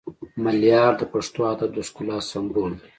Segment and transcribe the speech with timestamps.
[0.43, 2.87] ملیار د پښتو ادب د ښکلا سمبول دی